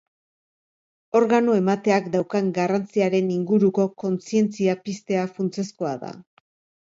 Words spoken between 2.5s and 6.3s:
garrantziaren inguruko kontzientzia piztea funtsezkoa da.